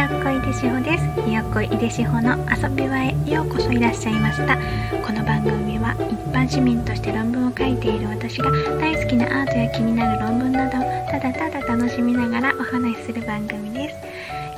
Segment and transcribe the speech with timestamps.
[0.00, 1.04] やっこいでしほです。
[1.26, 4.56] ひよっこいでしほの遊び場へようこそいらっしゃいました。
[5.06, 8.50] この番組は一般市民として論文を書いている私が
[8.80, 10.78] 大好きなアートや気になる論文など
[11.10, 13.96] ただただ楽しみながらお話しする番組です。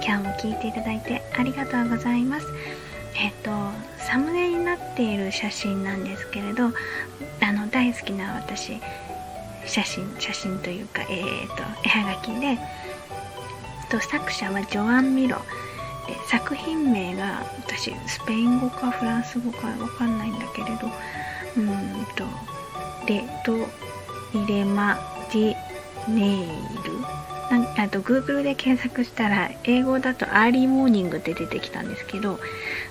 [0.06, 2.46] 今日も聞いていただいてありがとうございます。
[3.16, 3.50] えっと
[3.98, 8.80] サムネになっている写真なんですけれどあの大好きな私
[9.66, 12.58] 写真写真というか、えーと、絵はがきで
[13.92, 15.36] と作者はジョアン・ミロ。
[16.06, 20.90] で作品名が私スペイン語かフランス語かわかんないんだけれど。
[21.54, 22.24] うんと
[23.06, 27.00] L'étoile matinale。
[27.50, 32.40] なんあと Google で検索したら英語だと Early Morning って出てきたんですけど。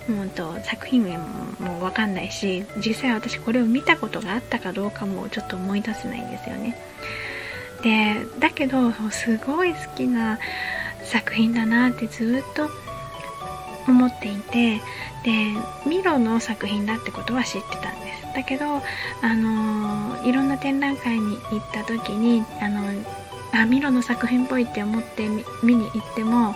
[0.07, 1.25] もうと作品名も
[1.59, 6.77] もう分かんないし実際私これを見たことがあったかどうかもちょっと思い出せないんですよね。
[7.83, 10.39] でだけどすごい好きな
[11.11, 12.69] 作品だなってずっと
[13.85, 14.77] 思っていて
[15.23, 15.53] で
[15.85, 18.21] ミロの作品だってことは知ってたんです。
[18.33, 18.81] だけどあ
[19.35, 22.81] のいろんな展覧会に行った時にあの
[23.53, 25.27] あミロの作品っぽいって思って
[25.63, 26.55] 見に行っても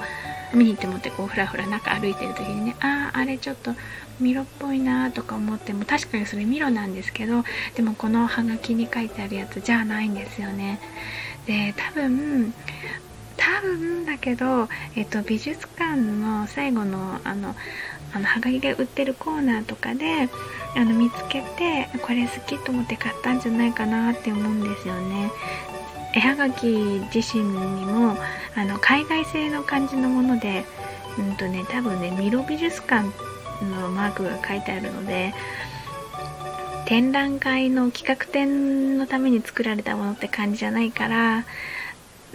[0.53, 3.71] 見に行ってもってこうふらふら中歩いてる時にねあああれちょっと
[4.21, 7.43] ミロっぽいなとか思っても確かにそれミロなんですけど
[7.75, 10.79] でもこのハガキに書いてあるやつじゃないんですよね。
[11.45, 12.53] で多分
[13.37, 17.55] 多分だけど、えっと、美術館の最後のあの
[18.13, 20.29] あのはがきが売ってるコーナーとかで
[20.75, 25.31] あの見つけてこれ好きと思って買ったんじゃないかなって思うんですよね。
[26.13, 26.67] 絵はがき
[27.13, 28.15] 自身にも
[28.55, 30.63] あの海外製の感じのもので、
[31.19, 33.03] うんとね、多分ねミロ美術館
[33.61, 35.33] のマークが書いてあるので
[36.85, 41.45] 展覧会の企画展のために作られたものって感じじゃないから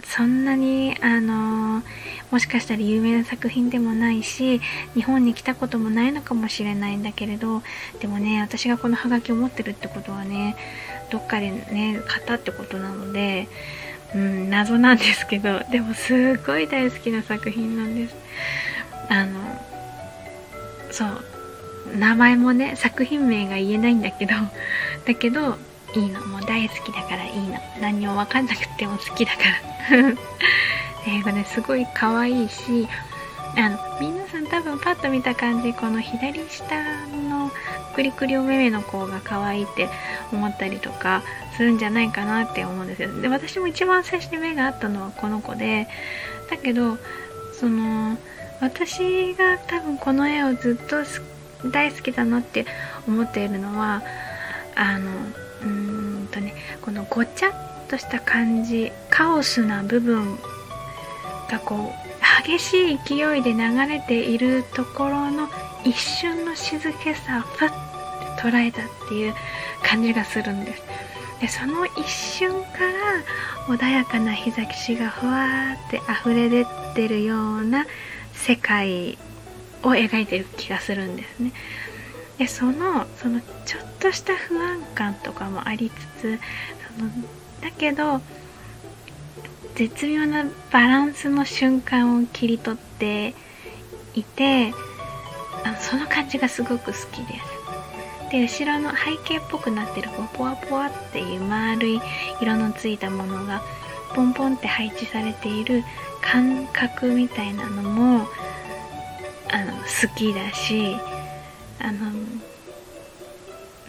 [0.03, 1.83] そんなにあの
[2.31, 4.61] もしかしたら有名な作品でもないし
[4.93, 7.61] 日本に来たこともないのかもしれないんだけれど
[7.99, 10.55] でもね私がこのハガキを持ってるってことはね
[11.11, 13.47] どっかでね買ったってことなので、
[14.15, 18.15] うん、謎なんですけどでもすごい大好きな作品なんです。
[19.09, 19.39] あの
[20.91, 24.33] そう名前もね作品名が言えないんだけど
[25.05, 25.57] だけど
[25.93, 29.43] いいのもう大好きだからいいの何も分かんなくても好きだか
[29.91, 30.13] ら。
[31.07, 32.87] 英語ねすごい可愛いし
[33.57, 37.51] あの皆さん多分パッと見た感じこの左下の
[37.95, 39.89] クリクリお目目の子が可愛いって
[40.31, 41.23] 思ったりとか
[41.57, 43.19] するんじゃないかなって思うんですよ。
[43.19, 45.87] で私も一番最初に目があったのはこの子で
[46.49, 46.97] だけど
[47.59, 48.17] その
[48.61, 51.03] 私が多分この絵をずっと
[51.69, 52.65] 大好きだなって
[53.07, 54.01] 思っているのは
[54.75, 55.11] あの
[55.61, 60.37] うーんとねこのごちゃっとした感じカオスな部分
[61.49, 65.47] がこう激しい勢いで流れているところの
[65.83, 69.33] 一瞬の静けさをふっと捉えたっていう
[69.83, 70.83] 感じがするんです。
[71.41, 72.79] でその一瞬か
[73.67, 77.85] ら穏やかな日差しがふわーって溢れ出てるような
[78.33, 79.17] 世界
[79.83, 81.51] を描いてる気がするんですね。
[82.37, 86.39] でそのそのちょっとした不安感とかもありつつ
[86.97, 87.09] その
[87.61, 88.21] だけど
[89.75, 93.33] 絶妙なバランスの瞬間を切り取って
[94.13, 94.73] いて
[95.63, 98.31] あのその感じがすごく好きです。
[98.31, 102.01] で後ろの背景っぽくなってるこうポワポワっていう丸い
[102.41, 103.61] 色のついたものが
[104.15, 105.83] ポンポンって配置されている
[106.21, 108.27] 感覚みたいなのも
[109.51, 110.95] あの好きだし
[111.83, 112.11] あの、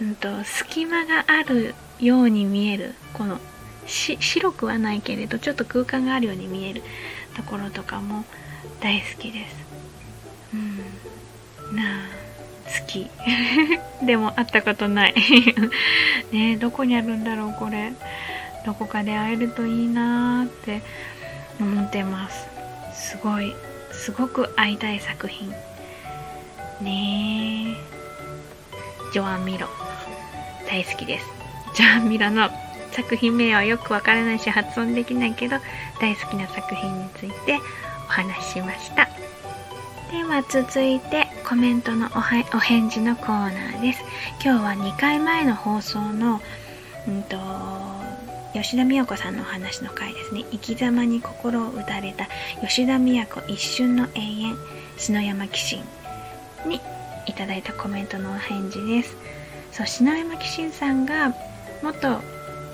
[0.00, 2.94] うんと、隙間があるように見える。
[3.12, 3.38] この
[3.86, 6.82] 白くはないけれどちょっと空間があるように見える
[7.36, 8.24] ところとかも
[8.80, 9.56] 大好きです。
[10.54, 12.22] うん、なあ
[12.80, 13.10] 好き
[14.06, 15.14] でも会ったことない。
[16.32, 17.92] ねどこにあるんだろうこれ。
[18.64, 20.82] どこかで会えるといいなーって
[21.58, 22.46] 思ってます。
[22.94, 23.54] すごい
[23.90, 25.50] すごく会いたい作品。
[26.80, 27.91] ねえ。
[29.12, 29.68] ジョアン・ミロ。
[30.68, 31.26] 大好きです。
[31.74, 32.48] ジョアン・ミロの
[32.92, 35.56] 作品名はよくわからないし発音できないけど
[36.00, 37.58] 大好きな作品について
[38.06, 39.08] お話ししました。
[40.10, 44.02] では続いてコメントのお返事のコーナーです。
[44.42, 46.40] 今日は2回前の放送の、
[47.06, 47.36] うんと、
[48.54, 50.44] 吉田美代子さんのお話の回ですね。
[50.50, 52.28] 生き様に心を打たれた
[52.66, 54.56] 吉田美也子一瞬の永遠
[54.96, 55.82] 篠山紀信
[56.66, 56.80] に
[57.26, 59.16] いただいたコメントのお返事です。
[59.72, 61.34] そう篠山紀信さんが
[61.82, 62.20] 元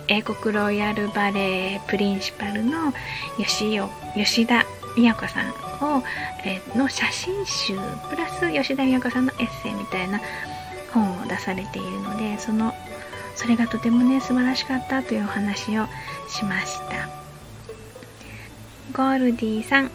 [0.08, 2.92] 英国ロイヤルバレエプリンシパルの
[3.36, 3.78] 吉
[4.14, 4.64] 吉田
[4.96, 5.50] 美也子さん
[5.98, 6.02] を、
[6.44, 7.74] え、の写真集
[8.10, 10.20] プラス吉田美和子さんのエッセイみたいな
[10.92, 12.74] 本を出されているのでその
[13.36, 15.86] それがとてもね素晴らしかったというお話を
[16.28, 17.08] しました。
[18.92, 19.90] ゴールディさん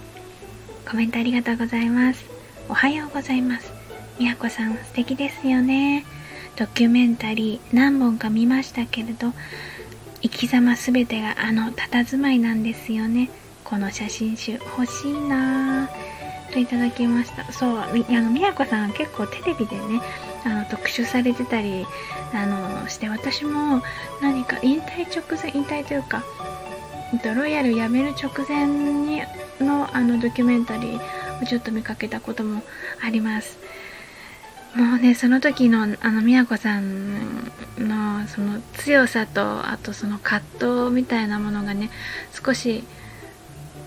[0.89, 2.23] コメントありがとうございます。
[2.69, 3.72] おはようございます。
[4.19, 6.05] みやこさん素敵ですよね。
[6.55, 9.33] ドキュメンタリー何本か見ましたけれど
[10.21, 13.29] 生き様すべてがあの佇まいなんですよね。
[13.63, 15.87] この写真集欲しいな。
[15.87, 17.51] ぁといただきました。
[17.51, 19.99] そうあのみやこさんは結構テレビでね
[20.45, 21.85] あの特集されてたり
[22.33, 23.81] あのして私も
[24.21, 26.23] 何か引退直前引退というか
[27.35, 29.23] ロイヤル辞める直前に
[29.59, 32.61] のあのドキュメンタリーをちょっと見かけたことも
[33.03, 33.57] あります。
[34.75, 37.45] もうねその時のあの宮子さん
[37.77, 41.91] のその強さとあとその葛藤みたいなものがね
[42.31, 42.83] 少し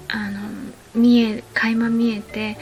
[0.09, 0.41] あの
[0.95, 2.57] 見え垣間見えて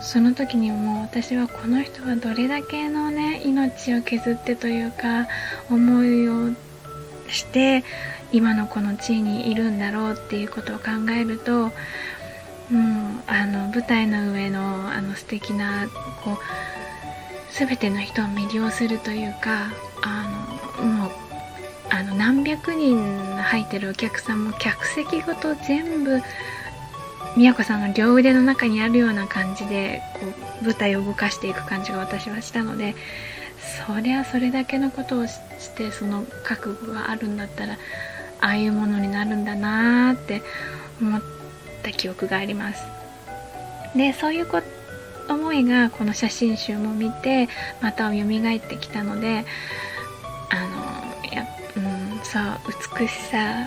[0.00, 5.28] その時にもう私はこの人はどれだけのね命を削ってというか
[5.70, 6.50] 思いを
[7.28, 7.84] して
[8.32, 11.70] 今のこの地位にいるんだろうっていうことを考えると、
[12.72, 15.88] うん、あの舞台の上のあの素敵な
[16.24, 16.38] こう
[17.58, 19.72] 全ての人を魅了するというか
[20.02, 21.10] あのもう
[21.90, 26.20] あの何百人入ってるお客さんも客席ごと全部
[27.36, 30.26] 宮子さんの両腕の中にあるような感じでこ
[30.62, 32.94] う舞台を動かしていく感じが私はしたので
[33.86, 37.74] そりゃそれだけのことをしてその覚悟があるんだったら
[38.40, 40.42] ああいうものになるんだなーって
[41.00, 41.22] 思っ
[41.82, 42.84] た記憶があります。
[43.96, 44.46] でそういう
[45.28, 47.48] 思いがこの写真集も見て
[47.80, 49.44] また蘇ってきたので
[50.50, 51.46] あのや、
[51.76, 52.60] うん、さ
[52.98, 53.66] 美しさ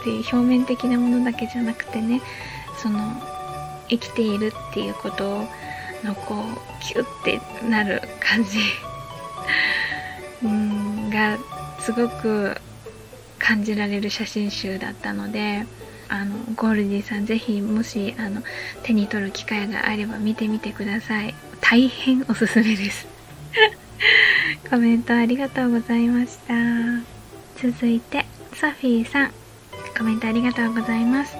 [0.00, 2.20] っていう表面的なものだけじゃなくてね
[2.80, 2.98] その
[3.88, 5.44] 生きているっていうこと
[6.02, 8.58] のこうキュッてなる感じ。
[10.42, 11.38] うんが
[11.80, 12.56] すごく
[13.38, 15.66] 感じられる写真集だったので
[16.12, 18.42] あのゴールディさんぜひもしあの
[18.82, 21.34] 手に取る機会があれば見てみてください。
[21.62, 23.06] 大変おすすめです。
[24.68, 26.52] コメントありがとうございました。
[27.56, 29.32] 続いてソフィーさん。
[29.96, 31.34] コメントありがとうございます。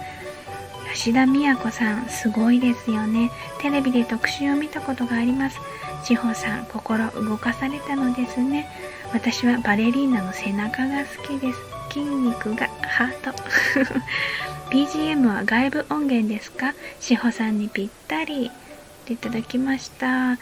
[0.95, 3.31] 吉田美也子さんすごいですよね。
[3.59, 5.59] テレビで特集を見たことがあります。
[6.05, 8.71] 志保さん心動かされたのですね。
[9.13, 11.59] 私はバレリーナの背中が好きです。
[11.91, 13.33] 筋肉がハート。
[14.73, 16.73] BGM は外部音源ですか？
[16.99, 18.47] 志保さんにぴったり。
[18.47, 20.39] っていただきました。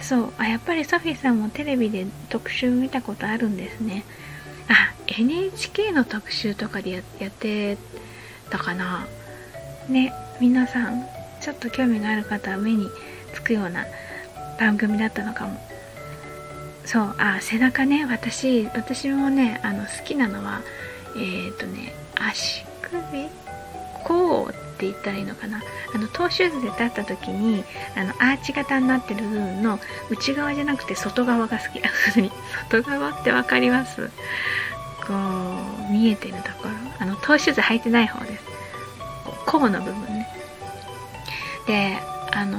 [0.00, 0.32] そう。
[0.38, 4.06] あやっぱりソフィーさんもテレビで特集見たことあるんですね。
[4.70, 7.76] あ NHK の特集とかでやって
[8.48, 9.06] たかな。
[9.90, 11.06] ね皆さん
[11.42, 12.88] ちょっと興味がある方は目に
[13.34, 13.84] つくような
[14.58, 15.60] 番組だったのかも。
[16.86, 17.14] そう。
[17.18, 18.06] あ背中ね。
[18.06, 20.62] 私私もねあの好きなのは
[21.16, 22.63] えっ、ー、とね足。
[24.04, 25.62] こうって言ったらいいのかな。
[25.94, 27.64] あのトーシューズで立った時に
[27.96, 29.78] あのアーチ型になってる部分の
[30.10, 31.80] 内側じゃなくて外側が好き。
[32.70, 34.10] 外側って分かります？
[35.06, 35.12] こ
[35.88, 36.70] う見えてるところ。
[36.98, 38.44] あのトーシューズ履いてない方です。
[39.46, 40.28] 甲の部分ね。
[41.66, 41.98] で
[42.32, 42.58] あの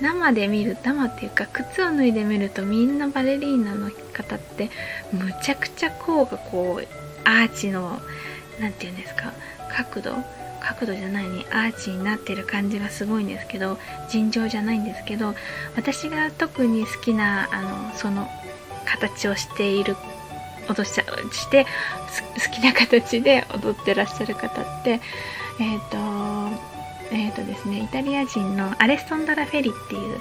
[0.00, 4.70] 生で見る生っていうか靴を脱いでみるとみんなバレリーナの方って
[5.12, 6.88] むちゃくちゃ甲がこう
[7.28, 8.00] アーチの
[8.60, 9.32] 何て言うんですか
[9.70, 10.16] 角度
[10.60, 15.34] 角度じゃないにアーチになってる感じがすごいんですけど尋常じゃないんですけど
[15.76, 18.28] 私が特に好きなあのその
[18.84, 19.96] 形をしている
[20.68, 25.00] 踊しして好きな形で踊ってらっしゃる方って
[25.58, 25.96] えっ、ー、と
[27.12, 30.18] えっ、ー、とですねイタリア人のアレッソンドラ・フェリっていう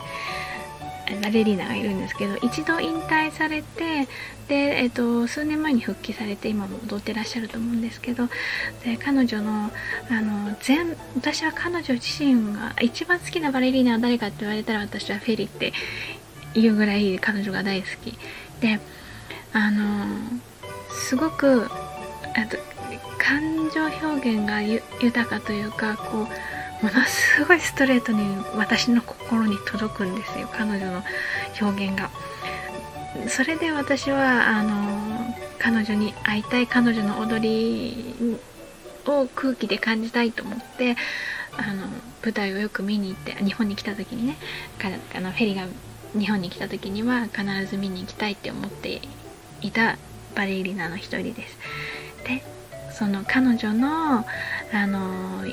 [1.22, 4.08] バレリーナがいるんですけど一度引退されて
[4.48, 8.28] で、えーと、数年前に復帰されて今も踊ってらっしゃると思うんですけど
[8.84, 9.72] で彼女の
[10.10, 15.74] あの全私は彼女自身が一番好きなバレリーナは誰かって言われたら私はフェリって
[16.56, 18.18] いうぐらい彼女が大好き。
[18.60, 18.80] で
[19.54, 20.06] あの
[20.89, 21.66] すごく
[22.36, 22.58] あと
[23.18, 26.28] 感情表現が豊かというかこう
[26.81, 28.24] ものすごいストレートに
[28.55, 31.03] 私の心に届くんですよ彼女の
[31.62, 32.09] 表現が。
[33.27, 38.38] それで私はあの彼女に会いたい彼女の踊り
[39.05, 40.95] を空気で感じたいと思って
[41.57, 41.88] あの
[42.24, 44.38] 舞台をよく見に行って日本に来た時にね
[45.13, 45.65] あのフェリーが
[46.17, 49.01] 日本に来た時には必ず見に行きたいって思って
[49.62, 49.98] いた
[50.36, 51.57] バレリーナの一人です。
[52.25, 52.43] で
[52.93, 54.25] その彼女の
[54.74, 55.45] あの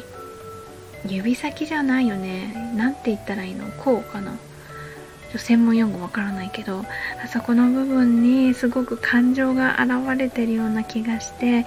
[1.15, 2.73] 指先じゃないよね。
[2.77, 3.71] なんて言ったらいいの？
[3.73, 4.37] こうかな？
[5.37, 6.85] 専門用語わからないけど
[7.23, 11.67] あそこの部分にすごく感情が現れてるような気がして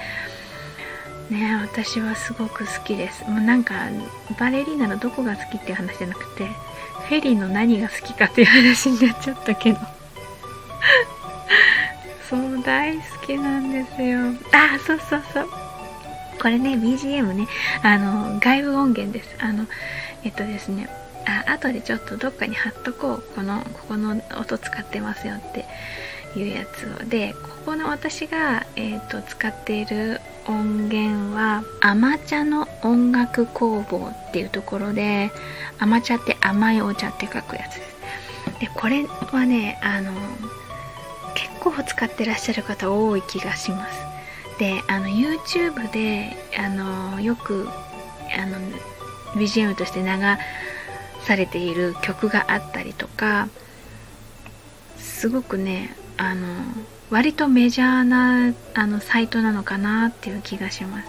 [1.30, 3.24] ね私はすごく好きです。
[3.30, 3.76] もうなんか
[4.40, 9.80] バレリーナのどこが好きっていう話じゃなくてフェリーの何が好きかっていう話になっちゃったけど。
[12.30, 14.20] そう大好きなんですよ。
[14.52, 15.50] あそうそうそう。
[16.42, 17.48] これね BGM ね
[17.84, 19.36] あの外部音源です。
[19.40, 19.66] あの
[20.24, 20.90] えっとですね
[21.26, 23.24] あ後でちょっとどっかに貼っとこう。
[23.36, 25.66] このここの音使ってますよって
[26.36, 27.08] いうやつを。
[27.08, 35.32] でここの私が、えーと、使っている音源はアマチャの音楽工房っていうところで
[35.78, 38.00] アマチャって甘いお茶って書くやつです。
[38.62, 40.12] でこれはねあの
[41.36, 44.09] 結構使ってらっしゃる方多い気がします。
[44.60, 47.68] であの YouTube であのよく
[48.38, 48.58] あの
[49.34, 50.08] BGM として流
[51.26, 53.48] されている曲があったりとか
[54.98, 56.48] すごくねあの
[57.10, 61.08] 割とメジャーなあのサイトなのかなっていう気がします。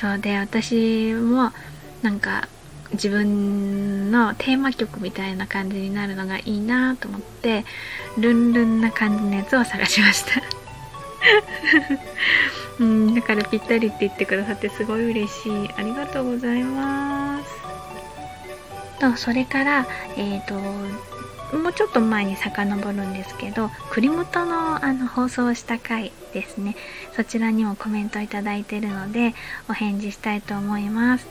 [0.00, 1.52] そうで私も
[2.02, 2.48] なんか
[2.92, 7.64] 自分のテーマ曲みたいな感じになるのがいいなと思って
[8.18, 10.42] ルンルンな感じのやつを探しました
[12.82, 13.14] うん。
[13.14, 15.70] だからぴったりって言ってくださってすごい嬉しい。
[15.76, 17.44] ありがとうございます。
[19.00, 19.86] とそれから
[20.16, 20.54] えっ、ー、と
[21.56, 26.76] もうちょっと前に遡るんですけど栗本のあの放送した回ですね。
[27.14, 29.34] そちらにもコメントいただいてるので
[29.68, 31.26] お返事したいと思います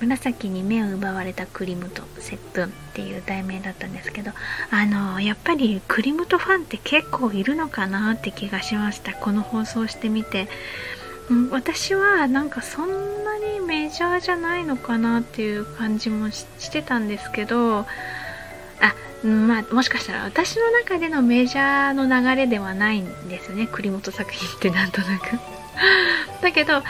[0.00, 4.32] 紫に目を奪われたクリムと接吻っていう題名だったんですけど
[4.70, 9.12] あのやっぱりクリムトファンって結構いるのかなって気がしました。
[9.14, 10.48] この放送してみて、
[11.28, 17.86] うん、私はなんかそんなにメジャーじゃないのかなっていう感じもしてたんですけどあ
[19.26, 23.68] まあもしかしたら私の中でのメジャーの流れではないんですね。
[23.70, 25.38] 栗本作品ってなんとなく。
[26.42, 26.82] だけど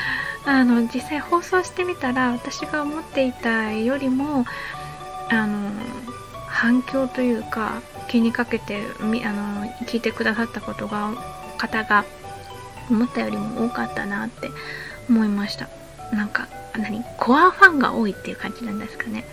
[0.46, 4.44] あの実際放送してみたら私が思っていたよりも
[5.28, 5.70] あの
[6.48, 11.12] 反響というか気にかけてあの聞いてくださったことが
[11.58, 12.04] 方が
[12.90, 14.50] 思ったよりも多かったなって
[15.08, 15.68] 思いました。
[16.12, 17.04] なんか何？
[17.18, 19.24] コアファンが多いっていう感じなんですかね。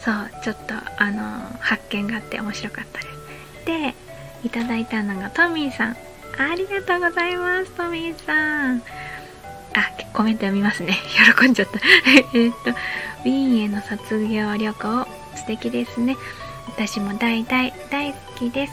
[0.00, 3.16] そうちょっとあの発見があって面白かったです。
[3.66, 3.94] で
[4.44, 5.96] いただいたのがトミーさん。
[6.38, 8.82] ありがとうございますトミーさん。
[9.76, 10.96] あ、コメント読みますね。
[11.38, 11.78] 喜んじゃった。
[12.32, 15.06] えっと、ウィーンへの卒業旅行、
[15.36, 16.16] 素敵ですね。
[16.66, 18.72] 私も大大大好きです。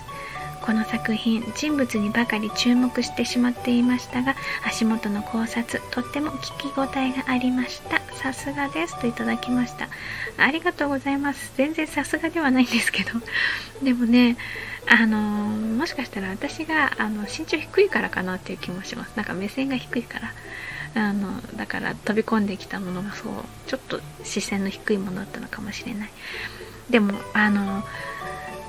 [0.62, 4.34] この作品、人物にばかり注目してしまっていましたが、
[4.66, 8.00] 足元の考察、とっても聞き応えがありました。
[8.16, 8.98] さすがです。
[9.02, 9.90] といただきました。
[10.38, 11.52] ありがとうございます。
[11.58, 13.12] 全然さすがではないんですけど。
[13.84, 14.38] でもね、
[14.88, 19.12] あの、もしかしたら私があの身長低いからかなっていう気もします。
[19.18, 20.32] なんか目線が低いから。
[20.96, 23.34] あのだから飛び込んできたものがそう
[23.68, 26.10] ちょっと視線の低いものだったのかもしれない。
[26.90, 27.84] でもあの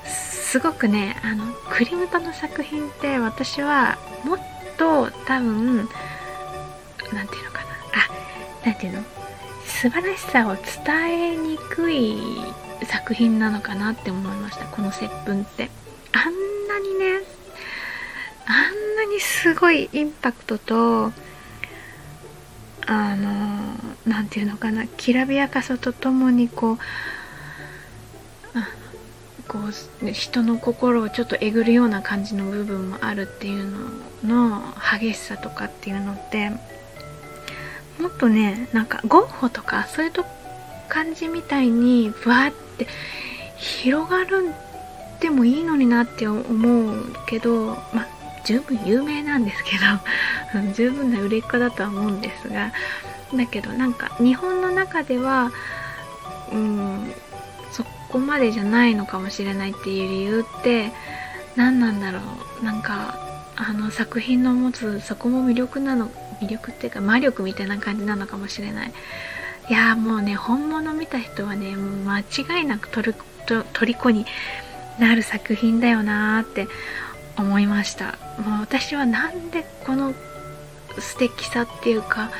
[0.06, 4.38] すごくねあのクリムトの作品って私はもっ
[4.78, 5.90] と多分何て
[7.12, 7.66] 言うのかな。
[7.92, 8.08] あ
[8.64, 9.02] 何て言うの？
[9.66, 12.16] 素晴らしさを伝えにくい
[12.86, 15.70] 作品なのかなって思いましたこの「接吻」って。
[16.12, 17.22] あんなにね
[18.46, 21.12] あんなにすごいインパクトと
[22.86, 23.76] あの
[24.06, 26.78] 何て言うのかなきらびやかさとともにこう
[29.48, 29.58] こ
[30.02, 33.70] う人の心をちょっとえぐるような感じの部分もあるっていう
[34.24, 34.62] のの
[34.98, 36.50] 激しさとかっていうのって
[38.00, 40.24] もっとねなんかゴッホとかそういうと
[40.88, 42.86] 感じみたいにブワーって
[43.56, 44.54] 広がるん
[45.20, 48.13] でもいいのになって思うけどまあ
[48.44, 49.72] 十分有名なんですけ
[50.60, 52.72] ど十分な売れっ子だとは思うんですが
[53.34, 55.50] だけどなんか日本の中では
[56.52, 57.12] うん
[57.72, 60.92] そこまでじゃないのかもしれないっていう理由って
[61.56, 62.20] 何なんだろ
[62.62, 62.64] う。
[62.64, 63.18] なんか
[63.56, 66.08] あの作品の持つそこも魅力なの
[66.40, 68.92] 魅力っていうか魔力みたいな感じなのかもしれない。
[69.68, 74.26] いやもうね本物見た人はねもう間違いなく虜に
[74.98, 76.68] なる作品だよなーって
[77.36, 78.18] 思いました。
[78.38, 80.14] もう私はなんでこの
[80.98, 82.30] 素敵さっていうか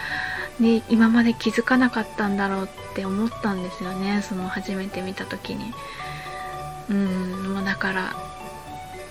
[0.60, 4.22] ね今まで気づかなかったんだろうって思ったんですよね。
[4.22, 5.72] その初めて見た時に。
[6.90, 8.14] うんもうだから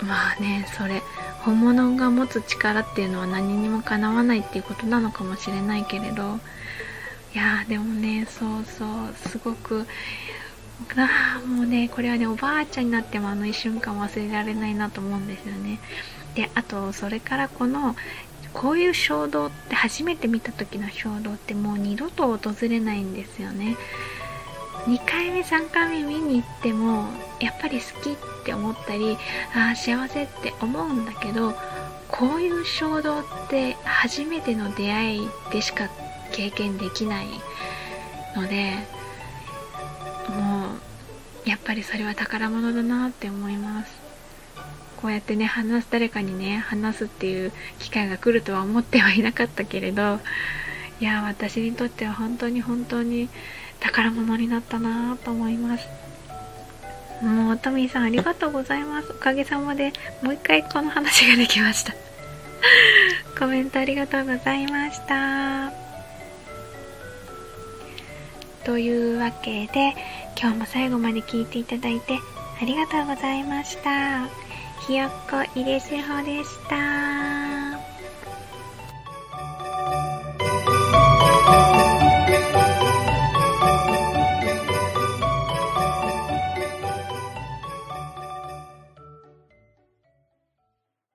[0.03, 1.01] まあねそれ
[1.41, 6.39] 本物が持つ力っていうのは何にもかなわないっていうことなのかもしれないけれど。
[7.33, 9.87] いやーでもねそうそうすごく
[10.97, 15.79] ああもうねこれはねおばあちゃんになってもあの一瞬間忘れられないなと思うんですよね。
[16.35, 17.95] であとそれからこの
[18.53, 23.77] こういう衝動って初めて見た時の衝動ってもう二度と訪れないんですよね。
[24.85, 27.05] 2回目3回目見に行っても
[27.39, 29.17] やっぱり好きって思ったり
[29.55, 31.53] ああ幸せって思うんだけど
[32.09, 35.89] こういう衝動って初めての出会いでしか
[36.33, 37.27] 経験できない
[38.35, 38.73] ので
[41.45, 44.03] やっぱりそれは宝物だなって思います。
[44.97, 50.21] こうやってね話す誰かにね話すっていう機会が来るとは思ってはいなかったけれど
[51.01, 53.27] いや私にとっては本当に本当に
[53.81, 55.87] 宝物になったなと思います。
[57.21, 59.11] もうトミーさんありがとうございます。
[59.11, 61.93] おかげさまでもう一回この話ができました。
[63.37, 65.82] コメントありがとうございました。
[68.65, 69.93] というわけで
[70.39, 72.19] 今日も最後まで聞いていただいて
[72.61, 74.27] ありがとうございました。
[74.87, 77.42] ひよっこいれしほでした。